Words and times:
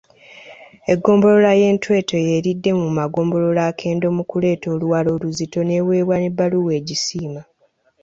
Eggombolola 0.91 1.51
y'e 1.59 1.69
Ntwetwe 1.75 2.17
y'eridde 2.27 2.71
mu 2.81 2.87
magombolola 2.97 3.61
akendo 3.71 4.05
mu 4.17 4.23
kuleeta 4.29 4.67
Oluwalo 4.75 5.09
oluzito 5.17 5.59
n'eweebwa 5.63 6.15
n'ebbaluwa 6.19 6.71
egisiima. 6.79 7.41